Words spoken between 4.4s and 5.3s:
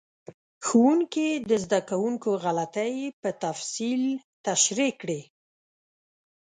تشریح کړې.